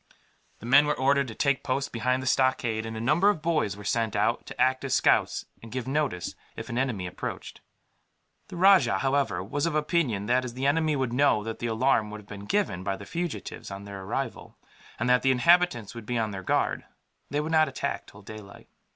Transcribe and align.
The 0.57 0.65
men 0.65 0.87
were 0.87 0.97
ordered 0.97 1.27
to 1.27 1.35
take 1.35 1.63
post 1.63 1.91
behind 1.91 2.23
the 2.23 2.25
stockade, 2.25 2.87
and 2.87 2.97
a 2.97 2.99
number 2.99 3.29
of 3.29 3.39
boys 3.43 3.77
were 3.77 3.83
sent 3.83 4.15
out, 4.15 4.47
to 4.47 4.59
act 4.59 4.83
as 4.83 4.95
scouts 4.95 5.45
and 5.61 5.71
give 5.71 5.87
notice 5.87 6.33
if 6.55 6.69
an 6.69 6.77
enemy 6.79 7.05
approached. 7.05 7.61
The 8.47 8.55
rajah, 8.55 8.97
however, 8.97 9.43
was 9.43 9.67
of 9.67 9.75
opinion 9.75 10.25
that, 10.25 10.43
as 10.43 10.55
the 10.55 10.65
enemy 10.65 10.95
would 10.95 11.13
know 11.13 11.43
that 11.43 11.59
the 11.59 11.67
alarm 11.67 12.09
would 12.09 12.19
have 12.19 12.27
been 12.27 12.45
given 12.45 12.83
by 12.83 12.97
the 12.97 13.05
fugitives, 13.05 13.69
on 13.69 13.83
their 13.83 14.01
arrival, 14.01 14.57
and 14.97 15.07
that 15.07 15.21
the 15.21 15.29
inhabitants 15.29 15.93
would 15.93 16.07
be 16.07 16.17
on 16.17 16.31
their 16.31 16.41
guard, 16.41 16.83
they 17.29 17.39
would 17.39 17.51
not 17.51 17.67
attack 17.69 18.07
till 18.07 18.23
daylight. 18.23 18.69